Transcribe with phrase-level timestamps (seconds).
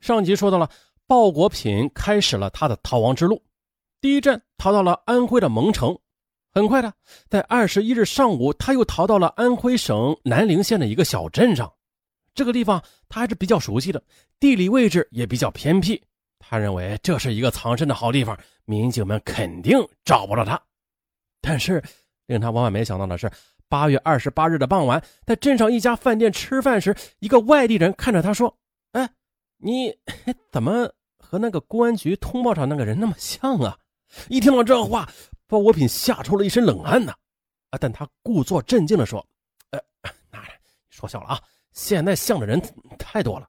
[0.00, 0.68] 上集说到了，
[1.06, 3.42] 鲍国品开始了他的逃亡之路，
[4.00, 5.98] 第一站逃到了安徽的蒙城，
[6.52, 6.92] 很快的，
[7.28, 11.70] 在二十一日上午，他又逃到了安徽省南陵县的一个小镇上。
[12.34, 14.02] 这个地方他还是比较熟悉的，
[14.38, 16.02] 地理位置也比较偏僻。
[16.38, 20.60] 他认为这是一个藏身的好地方，民警们肯定找不到他。
[21.42, 21.82] 但是
[22.26, 23.30] 令他万万没想到的是，
[23.68, 28.56] 八月二十八日的傍晚，在镇上一家饭店吃饭时，一个外地人看着他说：“，
[29.60, 29.96] 你
[30.50, 33.78] 怎么和那个公安局通报上那个人那么像啊？”
[34.28, 35.08] 一听到这话，
[35.46, 37.14] 包国品吓出了一身冷汗呐。
[37.70, 39.24] 啊，但他故作镇静地说
[39.70, 39.80] ：“呃，
[40.32, 40.42] 那
[40.88, 41.40] 说笑了啊，
[41.72, 42.60] 现在像的人
[42.98, 43.48] 太多了。”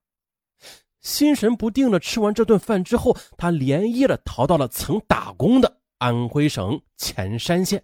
[1.01, 7.83] 心神不定的吃完这顿饭之后，他连夜的逃到了曾打工的安徽省潜山县。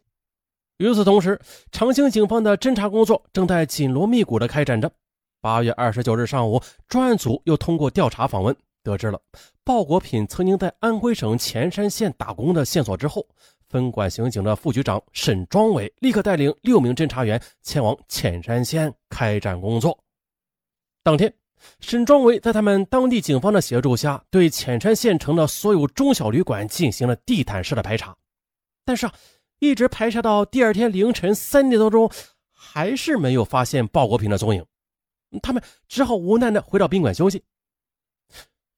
[0.78, 4.92] 与此同时，长兴警方的侦查工作正在紧锣密鼓的开展着。
[5.48, 9.18] 八月二十九日上午，专案组又通过调查访问，得知了
[9.64, 13.26] 鲍国品曾经在安徽省潜山县打工的线索之后，
[13.70, 19.98] 分管刑警的副局长沈庄伟立刻带领六名侦查员前往潜山县开展工作。
[21.02, 21.34] 当天。
[21.80, 28.14] 沈庄伟在他们当地警方的协助下，对潜山县城的所有中小旅馆进行了地毯式的排查，
[28.84, 29.14] 但是啊，
[29.60, 32.12] 一直排查到第二天凌晨三点多钟，
[32.52, 34.66] 还是没有发现鲍国平的踪影。
[35.42, 37.44] 他们只好无奈的回到宾馆休息。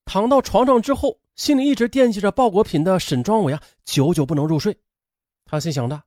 [0.05, 4.77] 躺到床上之后，心里一直惦记着鲍国平的沈庄伟啊，久久不能入睡。
[5.45, 6.01] 他心想的，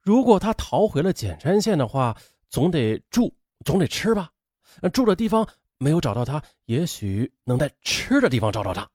[0.00, 2.16] 如果他逃回了简山县的话，
[2.48, 4.30] 总得住，总得吃吧？
[4.92, 5.46] 住的地方。
[5.78, 8.88] 没有找到他，也许能在吃的地方找到他。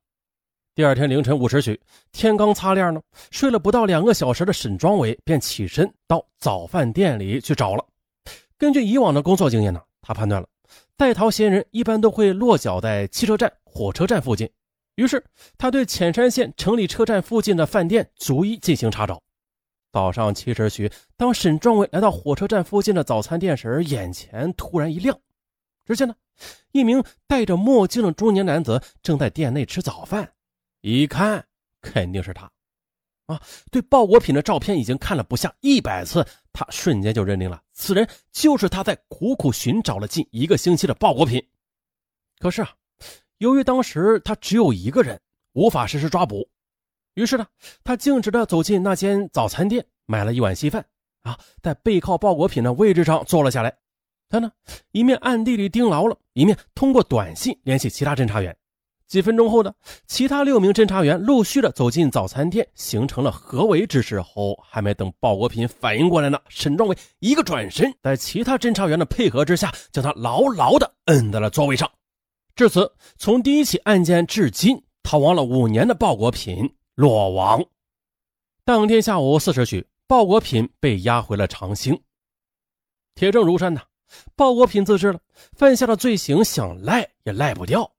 [0.73, 1.79] 第二天凌晨五时许，
[2.11, 2.99] 天刚擦亮呢，
[3.29, 7.85] 睡了不到两个小时的沈庄伟便起身到早饭店里去找了。
[8.57, 10.47] 根据以往的工作经验呢，他判断了
[11.01, 14.47] 在逃嫌疑人一般都会落脚在汽车站、火车站附近。
[14.97, 15.23] 于是，
[15.57, 19.19] 他对潜山县城里车站附近的饭店逐一进行查找。
[19.91, 25.19] 早上七时许，当沈壮伟来到火车站附近的早餐店时，眼前突然一亮。
[25.87, 26.13] 只见呢，
[26.71, 30.31] 一名戴着墨镜的中年男子正在店内吃早饭，
[30.81, 31.43] 一看
[31.81, 32.47] 肯定是他，
[33.25, 36.23] 啊，对鲍国品的照片已经看了不下一百次，
[36.53, 41.41] 他瞬间就认定了此人就是他在苦苦寻找了近一个星期的鲍国品。
[42.39, 42.71] 可是啊，
[43.37, 45.19] 由于当时他只有一个人，
[45.53, 46.49] 无法实施抓捕，
[47.13, 47.47] 于是呢，
[47.83, 50.85] 他径直的走进那间早餐店，买了一碗稀饭，
[51.21, 53.77] 啊，在背靠鲍国品的位置上坐了下来。
[54.29, 54.51] 他呢，
[54.91, 58.55] 一面暗地里盯牢了，一面通过短信联系其他侦查员。
[59.11, 59.73] 几分钟后呢，
[60.07, 64.21] 其他六名侦查员陆续的走进早餐店，形成了合围之势。
[64.21, 71.91] 后还没等鲍国平反应过来呢，沈壮伟一个转身，在其他侦查员的配合之下，将他牢牢的摁在了座位上。
[72.55, 77.61] 至此，从第一起案件至今逃亡了五年的鲍国品落网。
[78.63, 82.01] 当天下午四时许，鲍国品被押回了长兴。
[83.15, 83.81] 铁证如山呐。
[84.37, 85.19] 鲍国品自知了
[85.51, 87.91] 犯下的罪行，想赖也赖不掉。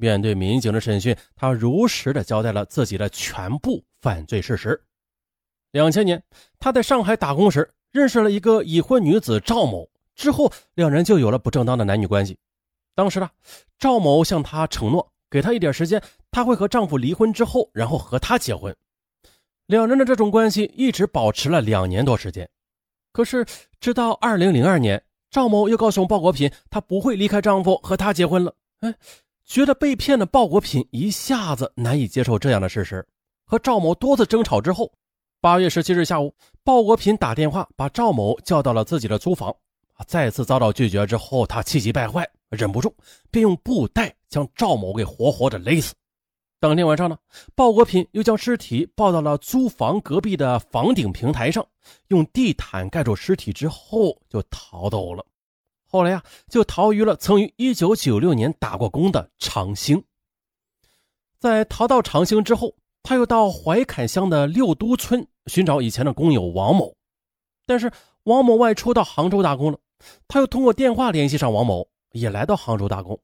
[0.00, 4.82] 面对民警的审讯，他如实的交代了自己的全部犯罪事实。
[5.72, 6.20] 两千年，
[6.58, 12.36] 他在上海打工时认识了一个已婚女子赵某，之后两人就有了不正当的男女关系。
[12.94, 13.30] 当时呢，
[13.78, 18.74] 赵某向他承诺，给他一点时间，他会和丈夫离婚之后，然后和他结婚。
[19.66, 22.48] 两人的这种关系一直保持了两年多时间。
[23.12, 23.46] 可是，
[23.78, 25.02] 直到二零零二年。
[25.30, 28.52] 赵某又告诉鲍国平，她不会离开丈夫和他结婚了。
[28.80, 28.92] 哎，
[29.50, 33.04] 觉得被骗的鲍国品一下子难以接受这样的事实，
[33.44, 34.88] 和赵某多次争吵之后，
[35.40, 39.52] 八月十七日下午，鲍国品打电话把赵某叫到了自己的租房。
[40.06, 42.94] 再次遭到拒绝之后，他气急败坏，忍不住
[43.28, 45.94] 便用布袋将赵某给活活的勒死。
[46.60, 47.18] 当天晚上呢，
[47.56, 51.66] 鲍国品又将尸体抱到了租房隔壁的房顶平台上，
[52.06, 55.26] 用地毯盖住尸体之后就逃走了。
[55.92, 60.02] 后来呀，就逃于了曾于1996年打过工的长兴。
[61.40, 62.72] 在逃到长兴之后，
[63.02, 66.94] 他又到怀坎乡的六都村寻找以前的工友王某，
[67.66, 67.90] 但是
[68.22, 69.78] 王某外出到杭州打工了，
[70.28, 73.18] 他又通过电话联系上王某，也来到杭州打工。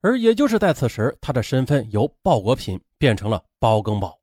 [0.00, 4.18] 而也就是在此时，他的身份由鲍国品变成了包更宝。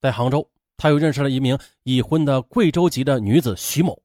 [0.00, 0.48] 在杭州，
[0.78, 4.00] 他又认识了一名已婚的贵州籍的女子徐某，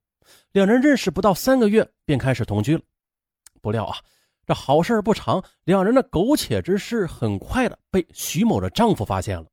[0.56, 2.81] 两人认识不到三个月便开始同居了。
[3.62, 3.98] 不料啊，
[4.48, 9.46] 这好事不长，两人的苟且之事很快的被徐某的丈夫发现了。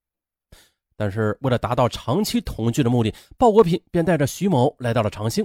[0.96, 5.44] 但是为了达到长期同居的目的，鲍国品便带着徐某来到了长兴。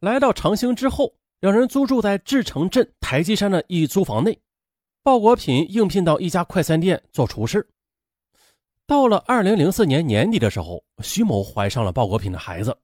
[0.00, 4.38] 来到长兴之后，两人租住在志城镇台基山的一租房内。
[5.02, 7.66] 鲍国品应聘到一家快餐店做厨师。
[8.86, 12.76] 到了二零零四年年底的时候，徐某怀上了鲍国品的孩子。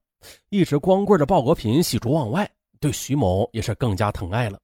[0.49, 4.59] 一直光棍的鲍国品喜出望外，对徐某也是更加疼爱了。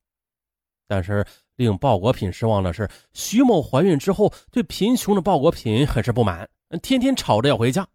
[0.87, 1.25] 但是
[1.55, 6.47] 令鲍国品失望的是，徐某怀孕之后，对贫穷的鲍国品很是不满，
[6.81, 7.85] 天天吵着要回家。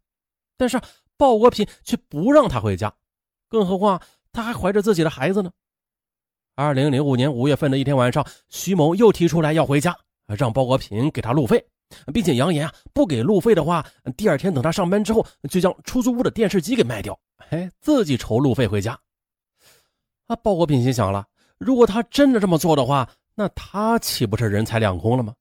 [0.58, 0.80] 但是
[1.16, 2.92] 鲍国品却不让他回家，
[3.48, 4.00] 更何况
[4.30, 5.50] 他还怀着自己的孩子呢。
[6.54, 11.64] 二零零五年五月份的一天晚上，徐某又提出来要回家，让鲍国平给他路费，
[12.12, 13.84] 并且扬言啊，不给路费的话，
[14.18, 17.18] 第二天等他上班之后，就将出租屋的电视机给卖掉，
[17.50, 18.98] 哎，自己筹路费回家。
[20.26, 21.26] 啊，鲍国平心想了，
[21.58, 25.34] 如果他真的这么做的话，那他岂不是人财两空了吗？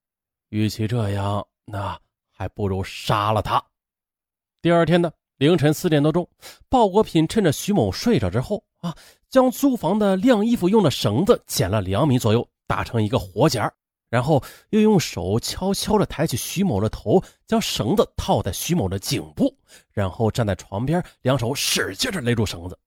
[0.50, 2.00] 与其这样，那
[2.32, 3.64] 还不如杀了他。
[4.62, 6.28] 第二天的凌晨四点多钟，
[6.70, 8.96] 鲍国品趁着徐某睡着之后啊。
[9.30, 13.74] 将租房的晾衣服用的绳子剪了两米左右，打成一个活结儿
[14.12, 19.58] 然后又用手悄悄地抬起徐某的头，将绳子套在徐某的颈部，
[19.90, 22.78] 然后站在床边，两手使劲地勒住绳子。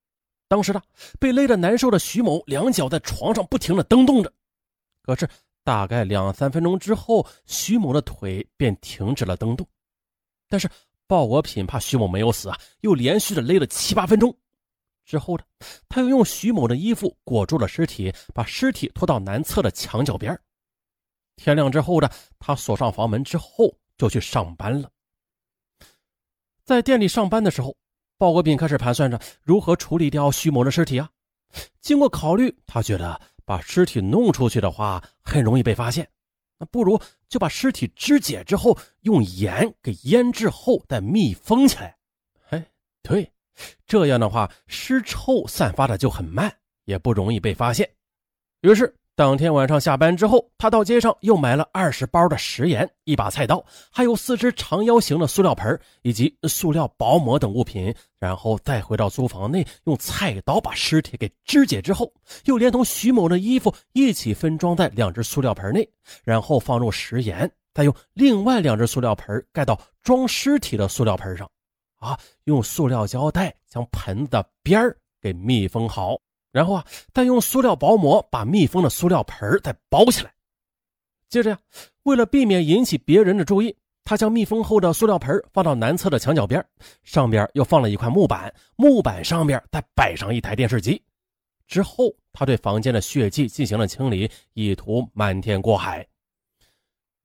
[0.48, 0.82] 当时呢，
[1.18, 4.30] 被勒得难受的徐某两脚在床上不停地蹬动着。
[5.00, 5.26] 可是
[5.64, 9.66] 大概两三分钟之后，徐某的腿便停止了蹬动。
[10.46, 10.68] 但是
[11.06, 14.36] 鲍国品怕徐某没有死啊，又连续的勒了七八分钟。
[15.06, 15.44] 之后呢，
[15.88, 20.38] 他又用徐某的衣服裹住了尸体，把尸体拖到南侧的墙角边。
[21.36, 22.08] 天亮之后呢，
[22.38, 24.90] 他锁上房门之后就去上班了。
[26.64, 27.76] 在店里上班的时候，
[28.16, 31.10] 鲍国斌开始盘算着如何处理掉徐某的尸体啊。
[31.80, 36.08] 经过考虑，他觉得把尸体弄出去的话很容易被发现，
[36.58, 41.96] 那不如就把尸体肢解之后用盐给腌制后再密封起来。
[42.50, 42.66] 哎，
[43.02, 43.30] 对。
[43.86, 46.52] 这样的话，尸臭散发的就很慢，
[46.86, 47.88] 也不容易被发现。
[48.62, 62.12] 于是，当天晚上下班之后，他到街上又买了二十包的食盐、一把菜刀，还有四只长腰形的塑料盆以及塑料薄膜等物品，然后再回到租房内，用菜刀把尸体给肢解之后，
[62.46, 65.88] 又连同徐某的衣服一起分装在两只塑料盆内，
[66.24, 71.48] 然后放入食盐，再用另外两只塑料盆盖到装尸体的塑料盆上。
[72.00, 76.16] 啊，用塑料胶带将盆子的边儿给密封好，
[76.54, 80.32] 然后啊，再用塑料薄膜把密封的塑料盆再包起来。
[81.28, 81.58] 接着呀，
[82.04, 86.64] 为了避免引起别人的注意，他将密封后的塑料盆放到南侧的墙角边，
[87.02, 91.02] 上边又放了一块木板，木板上边再摆上一台电视机。
[91.66, 96.06] 之后，他对房间的血迹进行了清理，意图瞒天过海。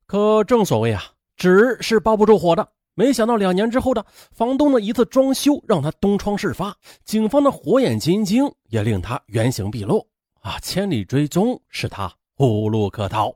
[0.08, 1.04] 可正所谓啊，
[1.38, 2.68] 纸是包不住火的。
[2.94, 10.06] 没想到两年之后的房东的一次装修让他东窗事发，警方的火眼金睛也令他原形毕露
[10.42, 10.60] 啊！
[10.60, 13.34] 千里追踪使他无路可逃。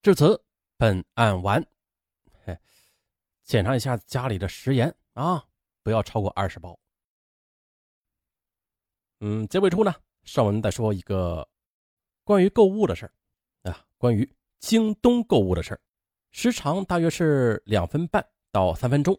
[0.00, 0.42] 至此，
[0.78, 1.62] 本案完。
[2.44, 2.58] 嘿，
[3.44, 5.44] 检查一下家里的食盐啊，
[5.82, 6.78] 不要超过二十包。
[9.20, 11.46] 嗯，结尾处呢，上文再说一个
[12.24, 13.10] 关于购物的事
[13.62, 14.28] 啊，关于
[14.58, 15.78] 京东购物的事
[16.32, 19.18] 时长大约是两分半到三分钟，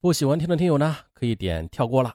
[0.00, 2.14] 不喜欢听的听友呢，可以点跳过了。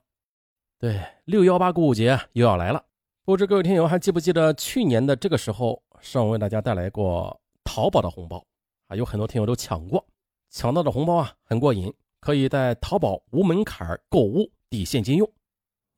[0.80, 2.84] 对，六幺八购物节又要来了，
[3.24, 8.44] 不知各位听友还记不记得去年的这个时候，上文为大家带来过淘宝的红包
[8.88, 10.04] 啊，有很多听友都抢过，
[10.50, 15.32] 抢到的红包啊很过瘾，可以在淘宝无门槛购物抵现金用。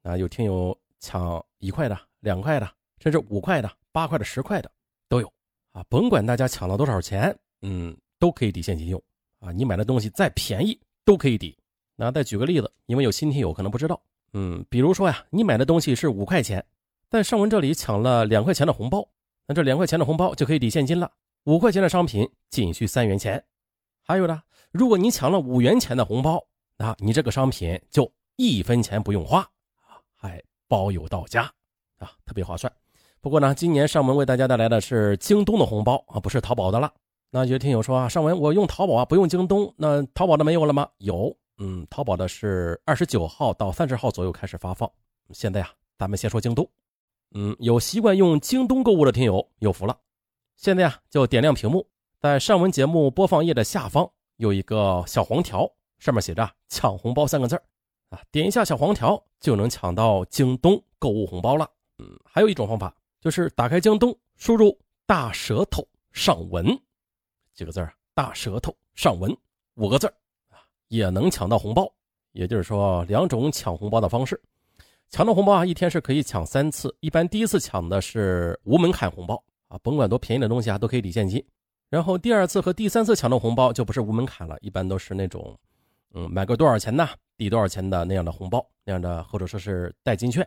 [0.01, 2.69] 啊，有听友抢一块的、两块的，
[2.99, 4.69] 甚至五块的、八块的、十块的
[5.07, 5.31] 都有
[5.71, 7.97] 啊，甭管大家抢了多少钱，嗯。
[8.23, 9.03] 都可以抵现金用
[9.39, 9.51] 啊！
[9.51, 11.53] 你买的东西再便宜都可以抵。
[11.97, 14.01] 那再举个例子，因为有新听友可能不知道，
[14.31, 16.65] 嗯，比如说呀，你买的东西是五块钱，
[17.09, 19.05] 在上文这里抢了两块钱的红包，
[19.45, 21.11] 那这两块钱的红包就可以抵现金了。
[21.43, 23.43] 五块钱的商品仅需三元钱。
[24.01, 26.41] 还有呢，如果你抢了五元钱的红包，
[26.77, 29.41] 那你这个商品就一分钱不用花
[29.81, 31.41] 啊，还包邮到家
[31.97, 32.71] 啊，特别划算。
[33.19, 36.89] 不过呢，今年上门为大家带来的是京东的红包啊，不是淘宝的了。
[37.35, 39.73] 那有听友说啊，尚文，我用淘宝啊，不用京东。
[39.75, 40.87] 那淘宝的没有了吗？
[40.99, 44.87] 有，嗯，淘宝的是二十九号到三十号左右开始发放。
[45.31, 46.69] 现在啊，咱们先说京东。
[47.33, 49.97] 嗯，有习惯用京东购物的听友有福了。
[50.57, 51.83] 现在啊，就点亮屏幕，
[52.19, 57.55] 在上文节目播放页的下方有一个小黄条，上面写着“抢红包”三个字
[58.09, 61.67] 啊，点一下小黄条就能抢到京东购物红包了。
[61.97, 66.67] 嗯，还有一种方法就是打开京东，输入“大舌头上文”。
[67.53, 69.35] 几个字儿，大舌头上文
[69.75, 70.07] 五个字
[70.49, 70.57] 啊，
[70.87, 71.91] 也能抢到红包。
[72.31, 74.41] 也就是说，两种抢红包的方式。
[75.09, 76.95] 抢到红包啊，一天是可以抢三次。
[76.99, 81.45] 一般第一次抢的是无门槛红包啊，甭管多便宜的东西啊，都可以抵现金。
[81.89, 85.55] 然后第二次和第三次抢到红包就不是无门槛了，一般都是那种，
[86.15, 87.07] 嗯，买个多少钱呢，
[87.37, 90.41] 抵多少钱的那样的红包，那样的或者说是代金券，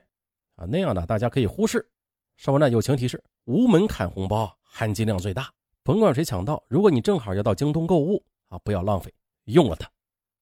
[0.57, 1.89] 啊，那样的大家可以忽视。
[2.37, 5.49] 稍后呢，友情提示：无门槛红包含金量最大，
[5.87, 9.15] 甭管谁抢到，如果你正好要到京东购物啊，不要浪费，
[9.45, 9.87] 用了它，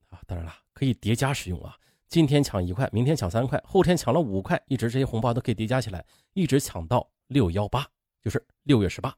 [0.09, 1.77] 啊，当然了，可以叠加使用啊。
[2.09, 7.87] 今天抢一块，明天抢三块，后天抢了五块，一直这些红包都可以叠加起来，一直抢到六幺八，
[8.23, 9.15] 就是六月十八。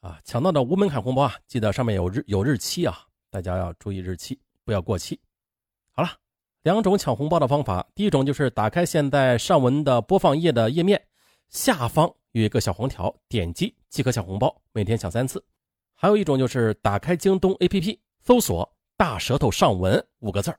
[0.00, 2.98] 啊，抢到的无门槛红包啊，记得上面有日有日期啊，
[3.30, 5.20] 大家要注意日期，不要过期。
[5.92, 6.08] 好了，
[6.62, 11.00] 两种抢红包的方法，第一种就是打开现在上文的播放页的页面，
[11.48, 15.40] 下方有一个小黄条，点击即可抢红包，每天抢三次。
[16.00, 20.52] 还有一种就是打开京东 APP，搜索“大舌头上文”五个字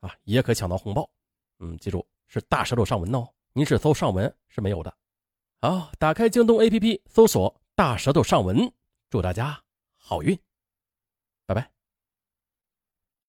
[0.00, 1.06] 啊，也可抢到红包。
[1.58, 4.90] 嗯，记住是大舌头上文哦，您是搜上文是没有的。
[5.60, 8.72] 好，打开京东 APP，搜索“大舌头上文”。
[9.10, 9.62] 祝大家
[9.94, 10.34] 好运，
[11.44, 11.77] 拜拜。